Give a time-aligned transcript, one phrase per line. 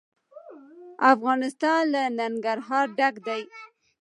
[1.13, 3.41] افغانستان له ننګرهار ډک دی.